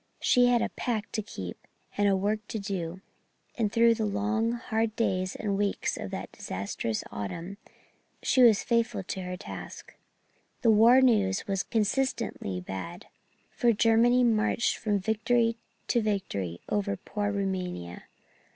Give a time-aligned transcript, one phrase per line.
[0.19, 3.01] She had a pact to keep and a work to do;
[3.55, 7.57] and through the long hard days and weeks of that disastrous autumn
[8.23, 9.93] she was faithful to her task.
[10.63, 13.09] The war news was consistently bad,
[13.51, 15.57] for Germany marched from victory
[15.89, 18.05] to victory over poor Rumania.